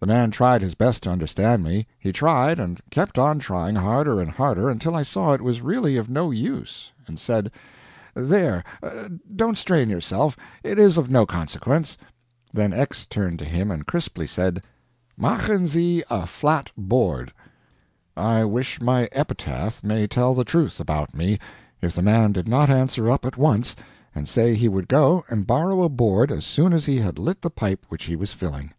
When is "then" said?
12.52-12.74